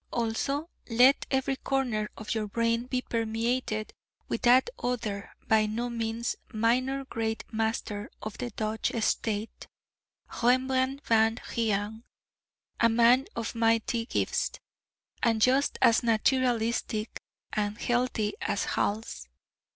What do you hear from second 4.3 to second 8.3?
that other by no means minor great master